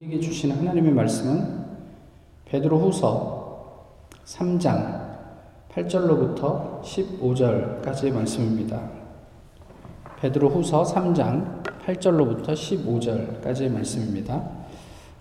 [0.00, 1.66] 우리에게 주신 하나님의 말씀은
[2.44, 5.08] 베드로 후서 3장
[5.74, 8.80] 8절로부터 15절까지의 말씀입니다.
[10.20, 14.40] 베드로 후서 3장 8절로부터 15절까지의 말씀입니다.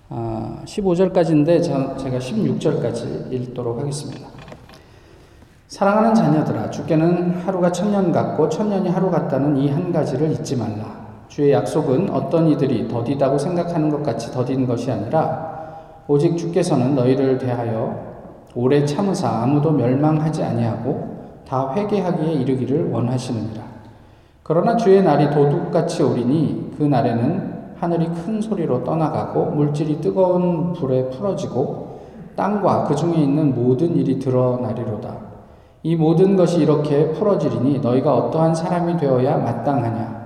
[0.10, 4.28] 아, 15절까지인데 제가 16절까지 읽도록 하겠습니다.
[5.70, 11.07] 사랑하는 자녀들아, 주께는 하루가 천년 같고 천년이 하루 같다는 이 한 가지를 잊지 말라.
[11.38, 17.96] 주의 약속은 어떤 이들이 더디다고 생각하는 것 같이 더딘 것이 아니라 오직 주께서는 너희를 대하여
[18.56, 23.62] 오래 참으사 아무도 멸망하지 아니하고 다 회개하기에 이르기를 원하시느니라.
[24.42, 32.00] 그러나 주의 날이 도둑같이 오리니 그 날에는 하늘이 큰 소리로 떠나가고 물질이 뜨거운 불에 풀어지고
[32.36, 35.14] 땅과 그 중에 있는 모든 일이 드러나리로다.
[35.84, 40.17] 이 모든 것이 이렇게 풀어지리니 너희가 어떠한 사람이 되어야 마땅하냐?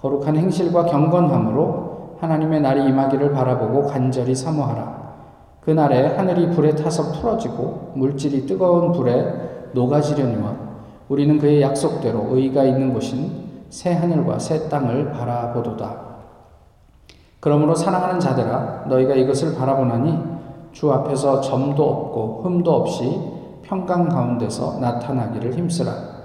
[0.00, 5.00] 거룩한 행실과 경건함으로 하나님의 날이 임하기를 바라보고 간절히 사모하라.
[5.60, 10.54] 그날에 하늘이 불에 타서 풀어지고 물질이 뜨거운 불에 녹아지려니와
[11.08, 16.10] 우리는 그의 약속대로 의가 있는 곳인 새 하늘과 새 땅을 바라보도다.
[17.40, 20.18] 그러므로 사랑하는 자들아 너희가 이것을 바라보나니
[20.72, 23.20] 주 앞에서 점도 없고 흠도 없이
[23.62, 26.19] 평강 가운데서 나타나기를 힘쓰라.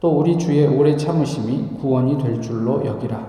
[0.00, 3.22] 또 우리 주의 오래 참으심이 구원이 될 줄로 여기라.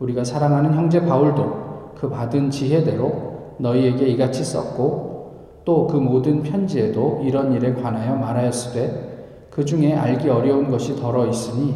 [0.00, 5.10] 우리가 사랑하는 형제 바울도 그 받은 지혜대로 너희에게 이같이 썼고
[5.64, 11.74] 또 그 모든 편지에도 이런 일에 관하여 말하였으되 그 중에 알기 어려운 것이 덜어 있으니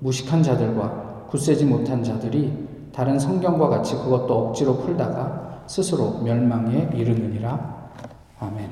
[0.00, 2.52] 무식한 자들과 굳세지 못한 자들이
[2.92, 7.90] 다른 성경과 같이 그것도 억지로 풀다가 스스로 멸망에 이르느니라.
[8.38, 8.70] 아멘.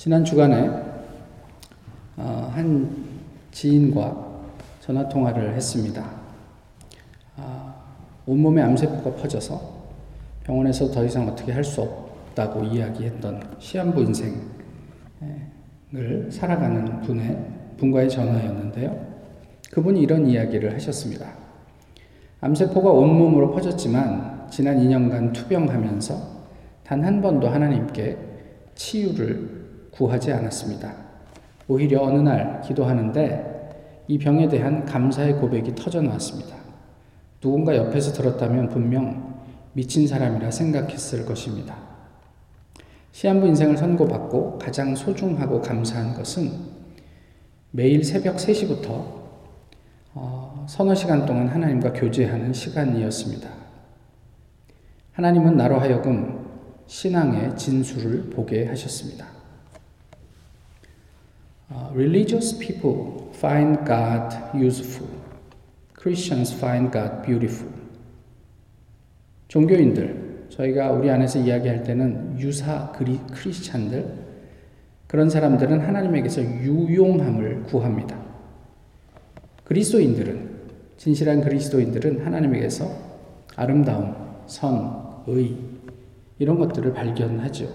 [0.00, 0.66] 지난 주간에
[2.16, 2.90] 어, 한
[3.50, 4.28] 지인과
[4.80, 6.10] 전화 통화를 했습니다.
[7.36, 7.74] 아,
[8.24, 9.60] 온몸에 암세포가 퍼져서
[10.44, 14.40] 병원에서 더 이상 어떻게 할 수 없다고 이야기했던 시한부 인생을
[16.30, 19.06] 살아가는 분의 분과의 전화였는데요.
[19.70, 21.30] 그분이 이런 이야기를 하셨습니다.
[22.40, 26.40] 암세포가 온몸으로 퍼졌지만 지난 2년간 투병하면서
[26.84, 28.16] 단 한 번도 하나님께
[28.74, 29.59] 치유를
[29.92, 30.94] 구하지 않았습니다.
[31.68, 36.56] 오히려 어느 날 기도하는데 이 병에 대한 감사의 고백이 터져 나왔습니다.
[37.40, 39.40] 누군가 옆에서 들었다면 분명
[39.72, 41.76] 미친 사람이라 생각했을 것입니다.
[43.12, 46.50] 시한부 인생을 선고받고 가장 소중하고 감사한 것은
[47.70, 49.20] 매일 새벽 3시부터
[50.14, 53.48] 어, 서너 시간 동안 하나님과 교제하는 시간이었습니다.
[55.12, 56.46] 하나님은 나로 하여금
[56.86, 59.29] 신앙의 진수를 보게 하셨습니다.
[61.72, 65.08] Uh, religious people find God useful.
[65.94, 67.72] Christians find God beautiful.
[69.46, 74.04] 종교인들, 저희가 우리 안에서 이야기할 때는 유사 그리, 크리스찬들,
[75.06, 78.16] 그런 사람들은 하나님에게서 유용함을 구합니다.
[79.64, 80.50] 그리스도인들은,
[80.96, 82.90] 진실한 그리스도인들은 하나님에게서
[83.54, 84.14] 아름다움,
[84.46, 85.56] 선, 의,
[86.40, 87.68] 이런 것들을 발견하죠.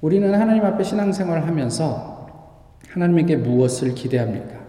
[0.00, 2.09] 우리는 하나님 앞에 신앙생활을 하면서
[2.92, 4.60] 하나님에게 무엇을 기대합니까?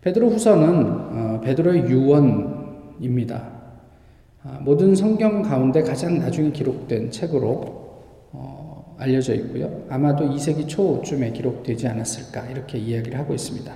[0.00, 3.60] 베드로 후서는 어, 베드로의 유언입니다.
[4.42, 7.90] 아, 모든 성경 가운데 가장 나중에 기록된 책으로
[8.32, 9.84] 어, 알려져 있고요.
[9.90, 13.72] 아마도 2세기 초쯤에 기록되지 않았을까 이렇게 이야기를 하고 있습니다.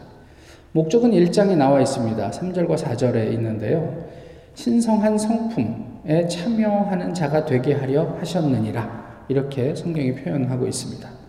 [0.73, 2.31] 목적은 1장에 나와 있습니다.
[2.31, 4.07] 3절과 4절에 있는데요.
[4.55, 11.24] 신성한 성품에 참여하는 자가 되게 하려 하셨느니라 이렇게 성경이 표현하고 있습니다.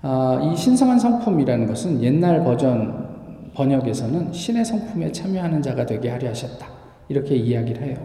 [0.00, 6.68] 아, 이 신성한 성품이라는 것은 옛날 버전 번역에서는 신의 성품에 참여하는 자가 되게 하려 하셨다.
[7.08, 7.96] 이렇게 이야기를 해요.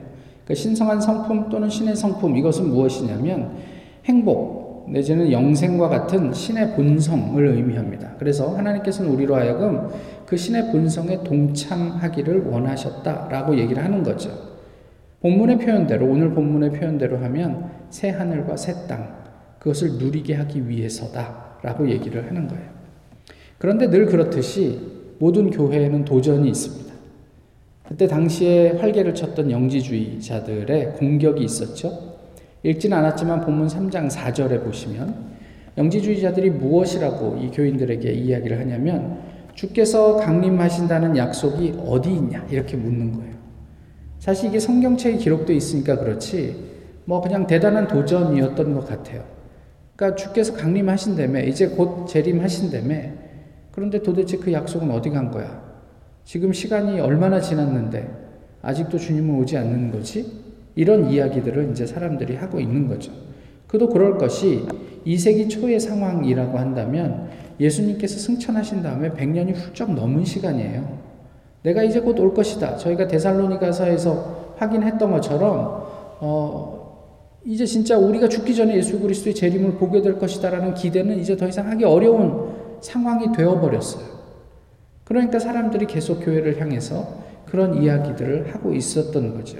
[0.44, 3.52] 그러니까 신성한 성품 또는 신의 성품 이것은 무엇이냐면
[4.06, 8.16] 행복 내지는 영생과 같은 신의 본성을 의미합니다.
[8.18, 9.88] 그래서 하나님께서는 우리로 하여금
[10.26, 14.32] 그 신의 본성에 동참하기를 원하셨다라고 얘기를 하는 거죠.
[15.22, 19.24] 본문의 표현대로 오늘 본문의 표현대로 하면 새 하늘과 새 땅
[19.60, 21.43] 그것을 누리게 하기 위해서다.
[21.64, 22.70] 라고 얘기를 하는 거예요.
[23.58, 24.80] 그런데 늘 그렇듯이
[25.18, 26.94] 모든 교회에는 도전이 있습니다.
[27.88, 32.18] 그때 당시에 활개를 쳤던 영지주의자들의 공격이 있었죠.
[32.64, 35.34] 읽진 않았지만 본문 3장 4절에 보시면
[35.78, 39.20] 영지주의자들이 무엇이라고 이 교인들에게 이야기를 하냐면
[39.54, 43.34] 주께서 강림하신다는 약속이 어디 있냐 이렇게 묻는 거예요.
[44.20, 46.56] 사실 이게 성경책에 기록되어 있으니까 그렇지
[47.06, 49.24] 뭐 그냥 대단한 도전이었던 것 같아요.
[49.96, 52.96] 그러니까 주께서 강림하신다며 이제 곧 재림하신다며
[53.72, 55.62] 그런데 도대체 그 약속은 어디 간 거야?
[56.24, 58.10] 지금 시간이 얼마나 지났는데
[58.62, 60.42] 아직도 주님은 오지 않는 거지?
[60.76, 63.12] 이런 이야기들을 이제 사람들이 하고 있는 거죠.
[63.68, 64.66] 그도 그럴 것이
[65.06, 67.30] 2세기 초의 상황이라고 한다면
[67.60, 70.98] 예수님께서 승천하신 다음에 100년이 훌쩍 넘은 시간이에요.
[71.64, 72.78] 내가 이제 곧 올 것이다.
[72.78, 75.84] 저희가 데살로니가서에서 확인했던 것처럼
[76.20, 76.83] 어,
[77.46, 81.70] 이제 진짜 우리가 죽기 전에 예수 그리스도의 재림을 보게 될 것이다라는 기대는 이제 더 이상
[81.70, 84.06] 하기 어려운 상황이 되어 버렸어요.
[85.04, 89.58] 그러니까 사람들이 계속 교회를 향해서 그런 이야기들을 하고 있었던 거죠.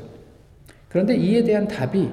[0.88, 2.10] 그런데 이에 대한 답이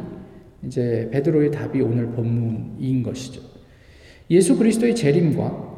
[0.66, 3.40] 이제 베드로의 답이 오늘 본문인 것이죠.
[4.30, 5.70] 예수 그리스도의 재림과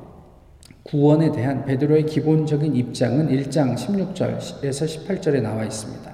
[0.85, 6.13] 구원에 대한 베드로의 기본적인 입장은 1장 16절에서 18절에 나와 있습니다.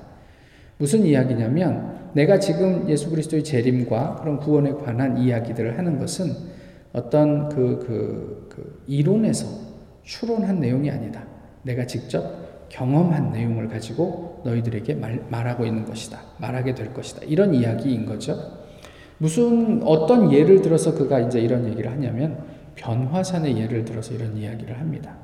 [0.77, 6.33] 무슨 이야기냐면 내가 지금 예수 그리스도의 재림과 그런 구원에 관한 이야기들을 하는 것은
[6.93, 9.47] 어떤 그, 그, 그 이론에서
[10.03, 11.23] 추론한 내용이 아니다.
[11.63, 16.19] 내가 직접 경험한 내용을 가지고 너희들에게 말, 말하고 있는 것이다.
[16.39, 17.23] 말하게 될 것이다.
[17.27, 18.37] 이런 이야기인 거죠.
[19.19, 22.39] 무슨 어떤 예를 들어서 그가 이제 이런 얘기를 하냐면
[22.77, 25.17] 변화산의 예를 들어서 이런 이야기를 합니다.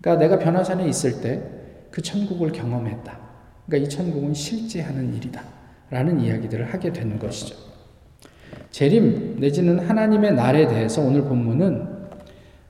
[0.00, 1.62] 그러니까 내가 변화산에 있을 때
[1.92, 3.18] 그 천국을 경험했다.
[3.66, 5.44] 그러니까 이 천국은 실제 하는 일이다.
[5.92, 7.54] 라는 이야기들을 하게 되는 것이죠.
[8.70, 11.86] 재림 내지는 하나님의 날에 대해서 오늘 본문은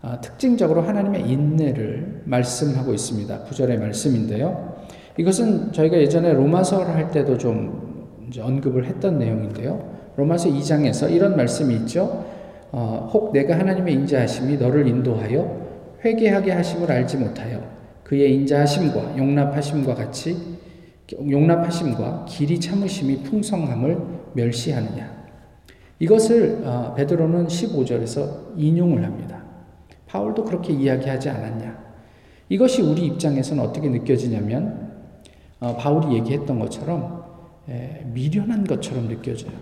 [0.00, 3.42] 아, 특징적으로 하나님의 인내를 말씀하고 있습니다.
[3.44, 4.76] 구절의 말씀인데요.
[5.16, 9.92] 이것은 저희가 예전에 로마서를 할 때도 좀 언급을 했던 내용인데요.
[10.16, 12.24] 로마서 2장에서 이런 말씀이 있죠.
[12.72, 15.62] 어, 혹 내가 하나님의 인자하심이 너를 인도하여
[16.04, 17.62] 회개하게 하심을 알지 못하여
[18.02, 20.58] 그의 인자하심과 용납하심과 같이
[21.12, 23.98] 용납하심과 길이 참으심이 풍성함을
[24.34, 25.22] 멸시하느냐.
[25.98, 29.42] 이것을 어, 베드로는 15절에서 인용을 합니다.
[30.06, 31.82] 바울도 그렇게 이야기하지 않았냐.
[32.48, 34.92] 이것이 우리 입장에서는 어떻게 느껴지냐면
[35.60, 37.22] 어, 바울이 얘기했던 것처럼
[38.12, 39.52] 미련한 것처럼 느껴져요.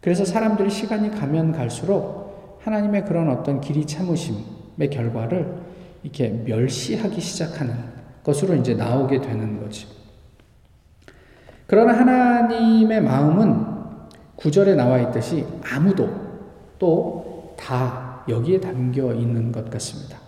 [0.00, 5.54] 그래서 사람들이 시간이 가면 갈수록 하나님의 그런 어떤 길이 참으심의 결과를
[6.02, 7.74] 이렇게 멸시하기 시작하는
[8.24, 9.88] 것으로 이제 나오게 되는 거죠.
[11.68, 13.64] 그러나 하나님의 마음은
[14.34, 16.08] 구절에 나와 있듯이 아무도
[16.80, 17.28] 또
[17.58, 20.18] 다 여기에 담겨 있는 것 같습니다.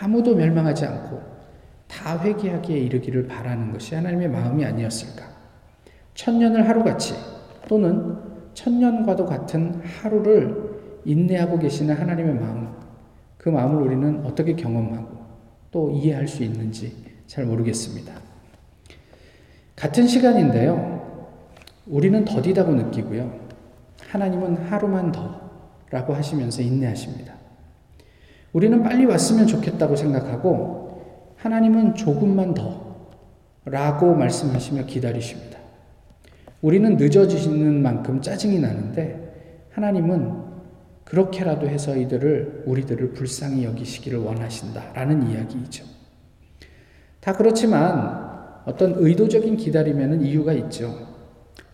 [0.00, 1.20] 아무도 멸망하지 않고
[1.88, 5.24] 다 회개하기에 이르기를 바라는 것이 하나님의 마음이 아니었을까?
[6.14, 7.14] 천년을 하루같이
[7.68, 8.16] 또는
[8.54, 10.70] 천년과도 같은 하루를
[11.04, 12.68] 인내하고 계시는 하나님의 마음,
[13.36, 15.18] 그 마음을 우리는 어떻게 경험하고
[15.70, 18.12] 또 이해할 수 있는지 잘 모르겠습니다.
[19.80, 21.24] 같은 시간인데요.
[21.86, 23.32] 우리는 더디다고 느끼고요.
[24.10, 25.40] 하나님은 하루만 더
[25.90, 27.32] 라고 하시면서 인내하십니다.
[28.52, 33.08] 우리는 빨리 왔으면 좋겠다고 생각하고 하나님은 조금만 더
[33.64, 35.58] 라고 말씀하시며 기다리십니다.
[36.60, 40.50] 우리는 늦어지는 만큼 짜증이 나는데 하나님은
[41.04, 45.86] 그렇게라도 해서 이들을 우리들을 불쌍히 여기시기를 원하신다라는 이야기이죠.
[47.20, 48.29] 다 그렇지만
[48.64, 50.94] 어떤 의도적인 기다림에는 이유가 있죠.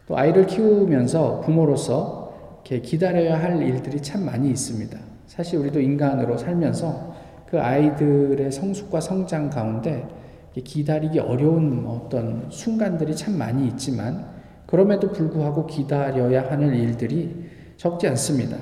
[0.06, 4.98] 또 아이를 키우면서 부모로서 이렇게 기다려야 할 일들이 참 많이 있습니다.
[5.26, 7.14] 사실 우리도 인간으로 살면서
[7.46, 10.06] 그 아이들의 성숙과 성장 가운데
[10.54, 14.26] 기다리기 어려운 어떤 순간들이 참 많이 있지만
[14.66, 17.44] 그럼에도 불구하고 기다려야 하는 일들이
[17.76, 18.56] 적지 않습니다.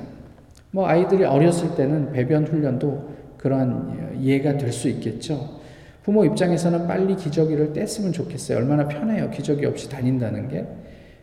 [0.71, 5.63] 뭐 아이들이 어렸을 때는 배변 훈련도 그런 예가 될 수 있겠죠.
[6.05, 8.59] 부모 입장에서는 빨리 기저귀를 뗐으면 좋겠어요.
[8.59, 9.31] 얼마나 편해요.
[9.31, 10.67] 기저귀 없이 다닌다는 게.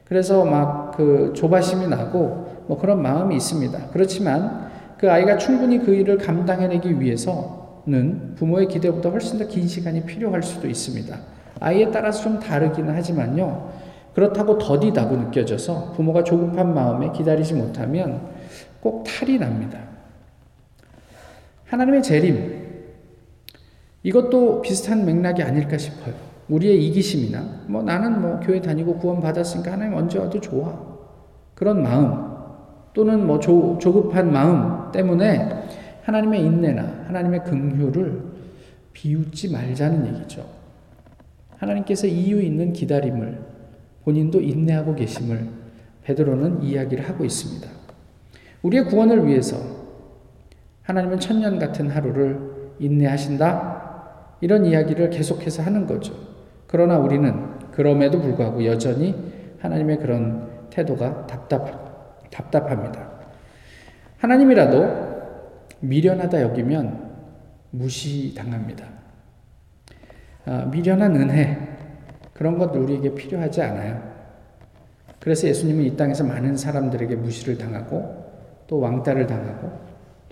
[0.06, 3.90] 그래서 막 그 조바심이 나고 뭐 그런 마음이 있습니다.
[3.94, 10.44] 그렇지만 그 아이가 충분히 그 일을 감당해내기 위해서는 부모의 기대보다 훨씬 더 긴 시간이 필요할
[10.44, 11.18] 수도 있습니다.
[11.62, 13.72] 아이에 따라서 좀 다르기는 하지만요.
[14.14, 18.20] 그렇다고 더디다고 느껴져서 부모가 조급한 마음에 기다리지 못하면
[18.82, 19.80] 꼭 탈이 납니다.
[21.68, 22.71] 하나님의 재림,
[24.04, 26.14] 이것도 비슷한 맥락이 아닐까 싶어요.
[26.50, 30.78] 우리의 이기심이나 뭐 나는 뭐 교회 다니고 구원 받았으니까 하나님 언제 와도 좋아.
[31.54, 32.32] 그런 마음
[32.94, 35.50] 또는 뭐 조, 조급한 마음 때문에
[36.04, 38.22] 하나님의 인내나 하나님의 긍휼을
[38.94, 40.46] 비웃지 말자는 얘기죠.
[41.58, 43.40] 하나님께서 이유 있는 기다림을
[44.04, 45.48] 본인도 인내하고 계심을
[46.04, 47.70] 베드로는 이야기를 하고 있습니다.
[48.64, 49.58] 우리의 구원을 위해서
[50.82, 52.40] 하나님은 천년 같은 하루를
[52.80, 53.81] 인내하신다.
[54.42, 56.14] 이런 이야기를 계속해서 하는 거죠.
[56.68, 59.16] 그러나 우리는 그럼에도 불구하고 여전히
[59.60, 63.10] 하나님의 그런 태도가 답답, 답답합니다.
[64.18, 65.12] 하나님이라도
[65.80, 67.12] 미련하다 여기면
[67.72, 68.86] 무시당합니다.
[70.46, 71.58] 아, 미련한 은혜,
[72.34, 74.12] 그런 것 우리에게 필요하지 않아요.
[75.20, 78.32] 그래서 예수님은 이 땅에서 많은 사람들에게 무시를 당하고
[78.66, 79.72] 또 왕따를 당하고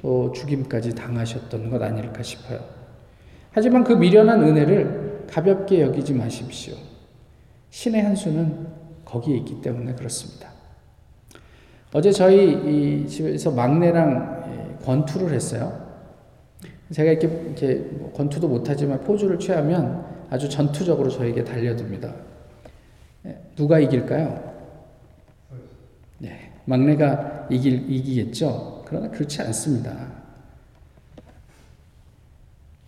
[0.02, 2.79] 또 죽임까지 당하셨던 것 아닐까 싶어요.
[3.52, 6.76] 하지만 그 미련한 은혜를 가볍게 여기지 마십시오.
[7.70, 8.68] 신의 한 수는
[9.06, 10.50] 거기에 있기 때문에 그렇습니다.
[11.94, 15.90] 어제 저희 집에서 막내랑 권투를 했어요.
[16.92, 22.14] 제가 이렇게, 이렇게 뭐 권투도 못하지만 포즈를 취하면 아주 전투적으로 저에게 달려듭니다.
[23.26, 24.50] 예, 누가 이길까요?
[26.20, 28.84] 네, 막내가 이길, 이기겠죠?
[28.86, 30.19] 그러나 그렇지 않습니다.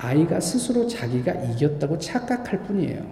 [0.02, 3.04] 아이가 스스로 자기가 이겼다고 착각할 뿐이에요.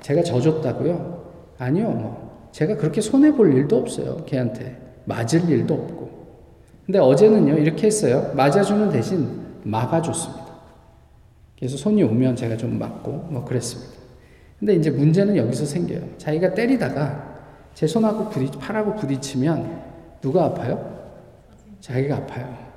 [0.00, 1.54] 제가 져줬다고요?
[1.58, 2.48] 아니요, 뭐.
[2.52, 4.24] 제가 그렇게 손해볼 일도 없어요.
[4.24, 4.78] 걔한테.
[5.04, 6.08] 맞을 일도 없고.
[6.86, 8.32] 근데 어제는요, 이렇게 했어요.
[8.34, 10.46] 맞아주는 대신 막아줬습니다.
[11.58, 13.92] 그래서 손이 오면 제가 좀 맞고, 뭐 그랬습니다.
[14.58, 16.16] 근데 이제 문제는 여기서 생겨요.
[16.16, 17.40] 자기가 때리다가
[17.74, 19.82] 제 손하고 부딪, 팔하고 부딪히면
[20.22, 21.12] 누가 아파요?
[21.80, 22.67] 자기가 아파요.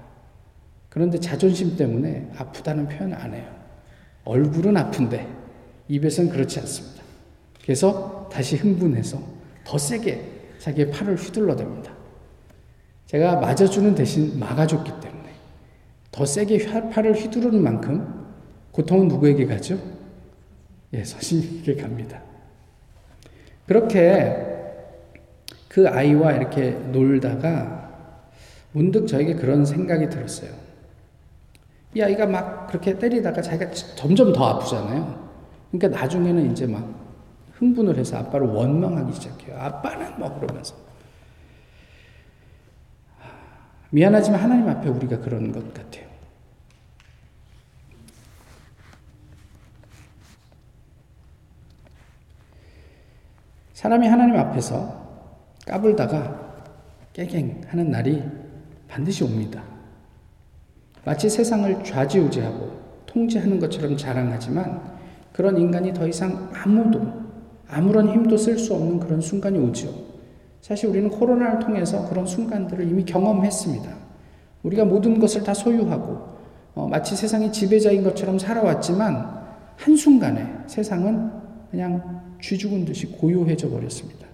[0.91, 3.49] 그런데 자존심 때문에 아프다는 표현 안 해요.
[4.25, 5.25] 얼굴은 아픈데
[5.87, 7.01] 입에서는 그렇지 않습니다.
[7.63, 9.21] 그래서 다시 흥분해서
[9.63, 10.21] 더 세게
[10.59, 11.91] 자기의 팔을 휘둘러댑니다.
[13.05, 15.29] 제가 맞아주는 대신 막아줬기 때문에
[16.11, 18.27] 더 세게 팔을 휘두르는 만큼
[18.73, 19.79] 고통은 누구에게 가죠?
[20.93, 22.21] 예, 서신에게 갑니다.
[23.65, 24.35] 그렇게
[25.69, 27.79] 그 아이와 이렇게 놀다가
[28.73, 30.60] 문득 저에게 그런 생각이 들었어요.
[31.93, 35.29] 이 아이가 막 그렇게 때리다가 자기가 점점 더 아프잖아요.
[35.71, 36.87] 그러니까 나중에는 이제 막
[37.53, 39.57] 흥분을 해서 아빠를 원망하기 시작해요.
[39.59, 40.75] 아빠는 뭐 그러면서.
[43.89, 46.09] 미안하지만 하나님 앞에 우리가 그런 것 같아요.
[53.73, 55.01] 사람이 하나님 앞에서
[55.65, 56.51] 까불다가
[57.13, 58.23] 깨갱 하는 날이
[58.87, 59.70] 반드시 옵니다.
[61.03, 62.71] 마치 세상을 좌지우지하고
[63.05, 64.81] 통제하는 것처럼 자랑하지만
[65.33, 67.01] 그런 인간이 더 이상 아무도
[67.67, 69.89] 아무런 힘도 쓸 수 없는 그런 순간이 오죠.
[70.61, 73.89] 사실 우리는 코로나를 통해서 그런 순간들을 이미 경험했습니다.
[74.63, 76.31] 우리가 모든 것을 다 소유하고
[76.75, 79.41] 어, 마치 세상의 지배자인 것처럼 살아왔지만
[79.77, 81.31] 한순간에 세상은
[81.71, 84.27] 그냥 쥐 죽은 듯이 고요해져 버렸습니다.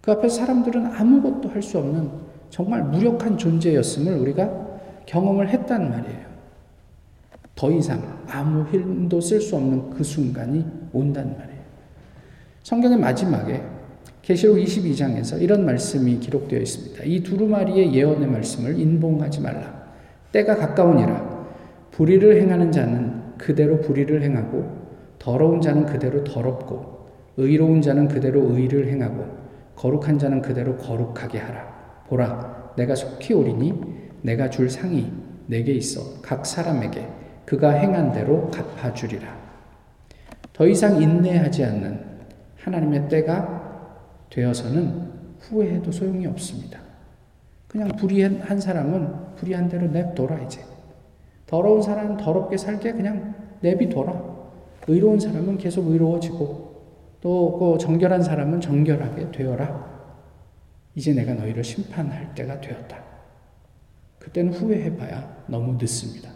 [0.00, 2.10] 그 앞에서 사람들은 아무것도 할 수 없는
[2.48, 4.65] 정말 무력한 존재였음을 우리가
[5.06, 6.26] 경험을 했단 말이에요.
[7.54, 11.60] 더 이상 아무 힘도 쓸 수 없는 그 순간이 온단 말이에요.
[12.62, 13.62] 성경의 마지막에
[14.20, 17.04] 계시록 22장에서 이런 말씀이 기록되어 있습니다.
[17.04, 19.86] 이 두루마리의 예언의 말씀을 인봉하지 말라.
[20.32, 21.46] 때가 가까우니라.
[21.92, 24.86] 불의를 행하는 자는 그대로 불의를 행하고
[25.18, 29.26] 더러운 자는 그대로 더럽고 의로운 자는 그대로 의를 행하고
[29.76, 32.04] 거룩한 자는 그대로 거룩하게 하라.
[32.08, 35.12] 보라, 내가 속히 오리니 내가 줄 상이
[35.46, 37.08] 내게 있어 각 사람에게
[37.44, 39.36] 그가 행한 대로 갚아주리라.
[40.52, 42.04] 더 이상 인내하지 않는
[42.58, 43.94] 하나님의 때가
[44.30, 46.80] 되어서는 후회해도 소용이 없습니다.
[47.68, 50.60] 그냥 불의한 사람은 불의한 대로 냅둬라 이제.
[51.46, 54.36] 더러운 사람은 더럽게 살게 그냥 내비둬라.
[54.88, 56.66] 의로운 사람은 계속 의로워지고
[57.20, 59.86] 또 그 정결한 사람은 정결하게 되어라.
[60.96, 63.05] 이제 내가 너희를 심판할 때가 되었다.
[64.26, 66.30] 그때는 후회해봐야 너무 늦습니다.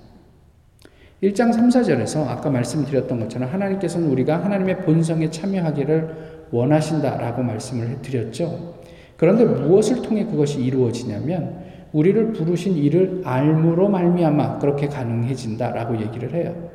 [1.23, 8.77] 1장 3, 4절에서 아까 말씀드렸던 것처럼 하나님께서는 우리가 하나님의 본성에 참여하기를 원하신다라고 말씀을 드렸죠.
[9.17, 16.71] 그런데 무엇을 통해 그것이 이루어지냐면 우리를 부르신 이를 알므로 말미암아 그렇게 가능해진다라고 얘기를 해요.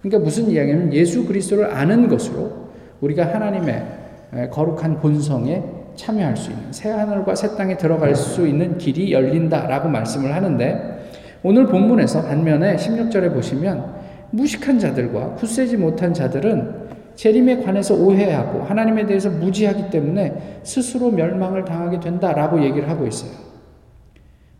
[0.00, 5.62] 그러니까 무슨 이야기냐면 예수 그리스도를 아는 것으로 우리가 하나님의 거룩한 본성에
[6.00, 10.98] 참여할 수 있는 새 하늘과 새 땅에 들어갈 수 있는 길이 열린다라고 말씀을 하는데
[11.42, 19.28] 오늘 본문에서 반면에 16절에 보시면 무식한 자들과 굳세지 못한 자들은 재림에 관해서 오해하고 하나님에 대해서
[19.28, 23.32] 무지하기 때문에 스스로 멸망을 당하게 된다라고 얘기를 하고 있어요.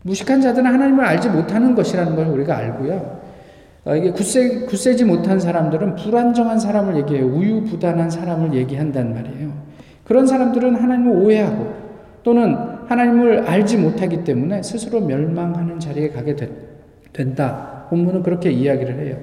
[0.03, 3.21] 무식한 자들은 하나님을 알지 못하는 것이라는 걸 우리가 알고요.
[3.85, 7.25] 어, 이게 굳세, 굳세지 못한 사람들은 불안정한 사람을 얘기해요.
[7.25, 9.70] 우유부단한 사람을 얘기한단 말이에요.
[10.11, 11.67] 그런 사람들은 하나님을 오해하고
[12.21, 12.53] 또는
[12.87, 16.49] 하나님을 알지 못하기 때문에 스스로 멸망하는 자리에 가게 되,
[17.13, 17.85] 된다.
[17.89, 19.15] 본문은 그렇게 이야기를 해요.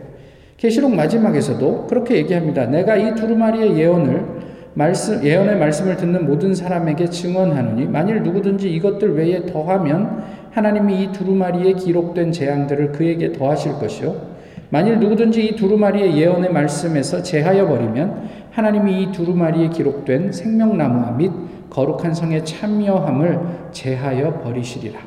[0.56, 2.64] 계시록 마지막에서도 그렇게 얘기합니다.
[2.64, 4.24] 내가 이 두루마리의 예언을
[4.72, 11.74] 말씀 예언의 말씀을 듣는 모든 사람에게 증언하노니 만일 누구든지 이것들 외에 더하면 하나님이 이 두루마리에
[11.74, 14.38] 기록된 재앙들을 그에게 더하실 것이요
[14.70, 21.30] 만일 누구든지 이 두루마리의 예언의 말씀에서 제하여 버리면 하나님이 이 두루마리에 기록된 생명나무와 및
[21.70, 24.98] 거룩한 성의 참여함을 제하여 버리시리라.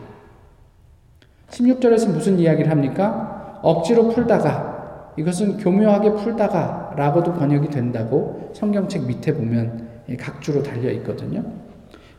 [1.49, 3.59] 16절에서 무슨 이야기를 합니까?
[3.61, 9.85] 억지로 풀다가 이것은 교묘하게 풀다가 라고도 번역이 된다고 성경책 밑에 보면
[10.17, 11.43] 각주로 달려 있거든요.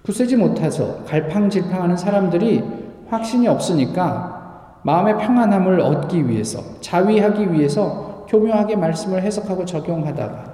[0.02, 2.62] 부세지 못해서 갈팡질팡하는 사람들이
[3.08, 10.51] 확신이 없으니까 마음의 평안함을 얻기 위해서 자위하기 위해서 교묘하게 말씀을 해석하고 적용하다가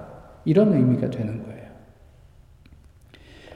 [0.49, 1.59] 이런 의미가 되는 거예요.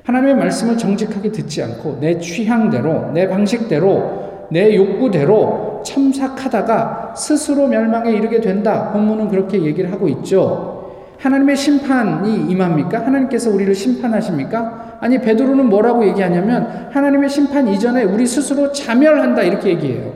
[0.05, 8.43] 하나님의 말씀을 정직하게 듣지 않고 내 취향대로 내 방식대로 내 욕구대로 참삭하다가 스스로 멸망에 이르게
[8.43, 8.93] 된다.
[8.93, 11.17] 본문은 그렇게 얘기를 하고 있죠.
[11.19, 13.07] 하나님의 심판이 임합니까?
[13.07, 14.99] 하나님께서 우리를 심판하십니까?
[15.01, 20.13] 아니 베드로는 뭐라고 얘기하냐면 하나님의 심판 이전에 우리 스스로 자멸한다 이렇게 얘기해요.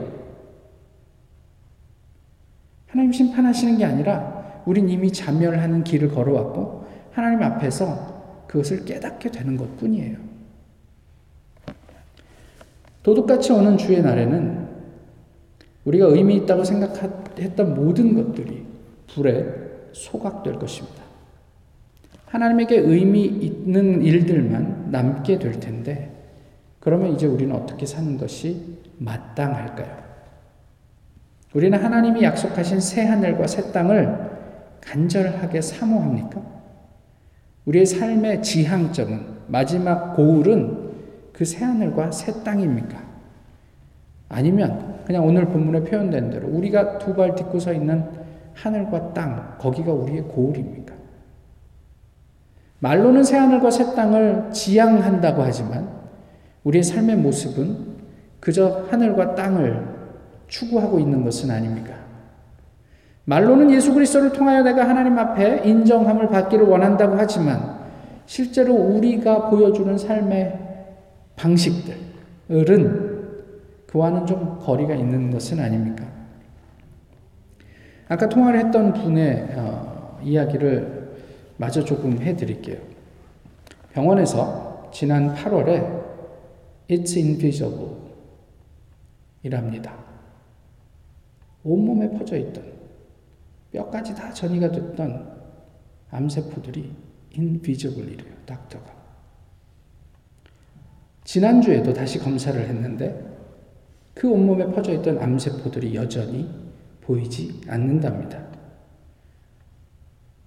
[2.87, 4.36] 하나님 심판하시는 게 아니라
[4.67, 10.17] 우린 이미 자멸하는 길을 걸어왔고 하나님 앞에서 그것을 깨닫게 되는 것 뿐이에요.
[13.01, 14.67] 도둑같이 오는 주의 날에는
[15.85, 18.65] 우리가 의미 있다고 생각했던 모든 것들이
[19.07, 19.45] 불에
[19.93, 21.01] 소각될 것입니다.
[22.25, 26.11] 하나님에게 의미 있는 일들만 남게 될 텐데,
[26.81, 30.07] 그러면 이제 우리는 어떻게 사는 것이 마땅할까요?
[31.53, 34.26] 우리는 하나님이 약속하신 새 하늘과 새 땅을
[34.87, 36.41] 간절하게 사모합니까?
[37.65, 40.87] 우리의 삶의 지향점은, 마지막 고울은
[41.33, 42.97] 그 새 하늘과 새 땅입니까?
[44.29, 48.03] 아니면 그냥 오늘 본문에 표현된 대로 우리가 두 발 딛고 서 있는
[48.55, 50.95] 하늘과 땅, 거기가 우리의 고울입니까?
[52.79, 55.89] 말로는 새 하늘과 새 땅을 지향한다고 하지만
[56.63, 57.97] 우리의 삶의 모습은
[58.39, 59.95] 그저 하늘과 땅을
[60.47, 61.96] 추구하고 있는 것은 아닙니까?
[63.27, 67.77] 말로는 예수 그리스도를 통하여 내가 하나님 앞에 인정함을 받기를 원한다고 하지만
[68.25, 70.57] 실제로 우리가 보여주는 삶의
[71.35, 71.97] 방식들은
[73.87, 76.05] 그와는 좀 거리가 있는 것은 아닙니까?
[78.07, 81.17] 아까 통화를 했던 분의 어, 이야기를
[81.57, 82.77] 마저 조금 해드릴게요.
[83.91, 86.05] 병원에서 지난 8월에
[86.89, 87.91] It's invisible
[89.43, 89.93] 이랍니다.
[91.65, 92.76] 온몸에 퍼져 있던
[93.77, 95.37] 뼈까지 다 전이가 됐던
[96.09, 96.95] 암세포들이
[97.37, 98.33] invisible이래요.
[98.45, 98.97] 닥터가.
[101.23, 103.23] 지난주에도 다시 검사를 했는데
[104.13, 106.49] 그 온몸에 퍼져 있던 암세포들이 여전히
[107.01, 108.41] 보이지 않는답니다.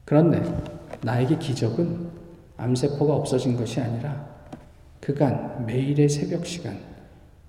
[0.05, 0.43] 그런데
[1.03, 2.11] 나에게 기적은
[2.57, 4.29] 암세포가 없어진 것이 아니라
[5.01, 6.79] 그간 매일의 새벽 시간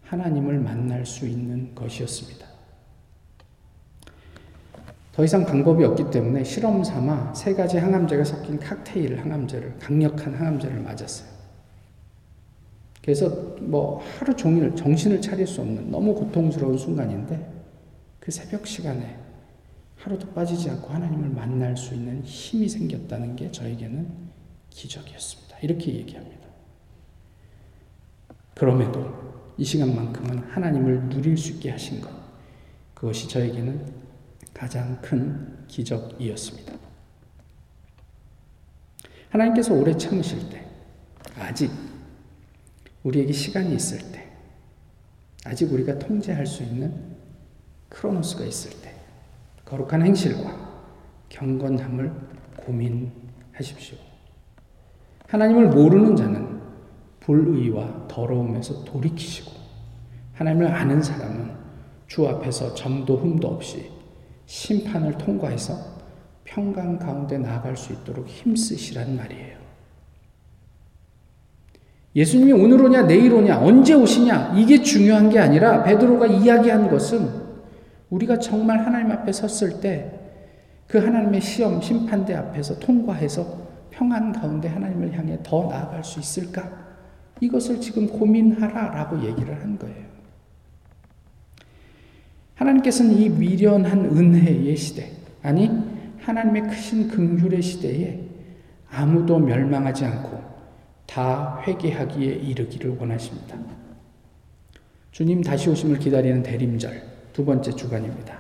[0.04, 2.51] 하나님을 만날 수 있는 것이었습니다.
[5.12, 10.80] 더 이상 방법이 없기 때문에 실험 삼아 세 가지 항암제가 섞인 칵테일 항암제를 강력한 항암제를
[10.80, 11.30] 맞았어요.
[13.02, 17.52] 그래서 뭐 하루 종일 정신을 차릴 수 없는 너무 고통스러운 순간인데
[18.20, 19.18] 그 새벽 시간에
[19.98, 24.08] 하루도 빠지지 않고 하나님을 만날 수 있는 힘이 생겼다는 게 저에게는
[24.70, 25.58] 기적이었습니다.
[25.62, 26.48] 이렇게 얘기합니다.
[28.56, 29.12] 그럼에도
[29.58, 32.10] 이 시간만큼은 하나님을 누릴 수 있게 하신 것,
[32.94, 34.02] 그것이 저에게는
[34.54, 36.74] 가장 큰 기적이었습니다.
[39.30, 40.66] 하나님께서 오래 참으실 때,
[41.38, 41.72] 아직
[43.04, 44.30] 우리에게 시간이 있을 때,
[45.46, 47.16] 아직 우리가 통제할 수 있는
[47.90, 48.94] 크로노스가 있을 때,
[49.66, 50.72] 거룩한 행실과
[51.30, 52.12] 경건함을
[52.58, 53.98] 고민하십시오.
[55.28, 56.62] 하나님을 모르는 자는
[57.22, 59.52] 불의와 더러움에서 돌이키시고,
[60.34, 61.56] 하나님을 아는 사람은
[62.08, 63.91] 주 앞에서 점도 흠도 없이
[64.52, 65.74] 심판을 통과해서
[66.44, 69.62] 평강 가운데 나아갈 수 있도록 힘쓰시란 말이에요.
[72.16, 77.30] 예수님이 오늘 오냐 내일 오냐 언제 오시냐 이게 중요한 게 아니라 베드로가 이야기한 것은
[78.10, 80.22] 우리가 정말 하나님 앞에 섰을 때
[80.92, 83.62] 그 하나님의 시험 심판대 앞에서 통과해서
[83.92, 86.70] 평안 가운데 하나님을 향해 더 나아갈 수 있을까?
[87.40, 90.11] 이것을 지금 고민하라라고 얘기를 한 거예요.
[92.62, 95.70] 하나님께서는 이 미련한 은혜의 시대, 아니
[96.20, 98.20] 하나님의 크신 긍휼의 시대에
[98.90, 100.40] 아무도 멸망하지 않고
[101.08, 103.58] 다 회개하기에 이르기를 원하십니다.
[105.12, 107.02] 주님 다시 오심을 기다리는 대림절
[107.34, 108.40] 두 번째 주간입니다.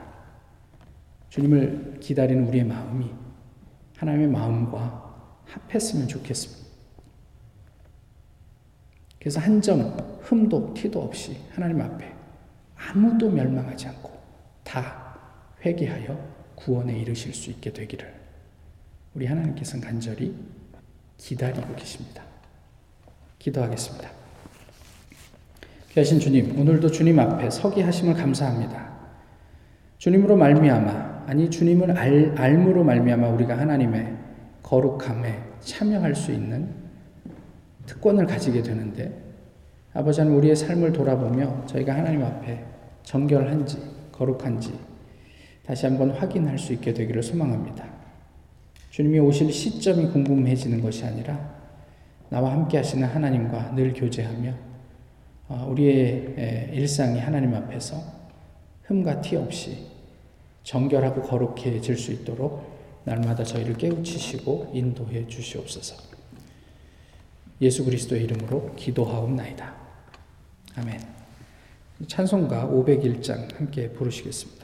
[1.29, 3.09] 주님을 기다리는 우리의 마음이
[3.97, 5.11] 하나님의 마음과
[5.45, 6.61] 합했으면 좋겠습니다.
[9.19, 12.11] 그래서 한 점 흠도 티도 없이 하나님 앞에
[12.75, 14.10] 아무도 멸망하지 않고
[14.71, 15.17] 다
[15.65, 16.17] 회개하여
[16.55, 18.09] 구원에 이르실 수 있게 되기를
[19.13, 20.33] 우리 하나님께서는 간절히
[21.17, 22.23] 기다리고 계십니다.
[23.37, 24.09] 기도하겠습니다.
[25.89, 28.91] 귀하신 주님, 오늘도 주님 앞에 서기 하심을 감사합니다.
[29.97, 34.17] 주님으로 말미암아 아니 주님을 알, 알므로 말미암아 우리가 하나님의
[34.63, 36.73] 거룩함에 참여할 수 있는
[37.87, 39.21] 특권을 가지게 되는데
[39.93, 42.63] 아버지 하나님 우리의 삶을 돌아보며 저희가 하나님 앞에
[43.03, 44.77] 정결한지 거룩한지
[45.65, 47.85] 다시 한번 확인할 수 있게 되기를 소망합니다.
[48.91, 51.61] 주님이 오실 시점이 궁금해지는 것이 아니라
[52.29, 54.53] 나와 함께 하시는 하나님과 늘 교제하며
[55.49, 57.97] 어, 우리의 일상이 하나님 앞에서
[58.83, 59.87] 흠과 티 없이
[60.63, 62.69] 정결하고 거룩해질 수 있도록
[63.03, 65.95] 날마다 저희를 깨우치시고 인도해 주시옵소서.
[67.61, 69.73] 예수 그리스도의 이름으로 기도하옵나이다.
[70.75, 71.20] 아멘.
[72.07, 74.60] 찬송가 501장 함께 부르시겠습니다.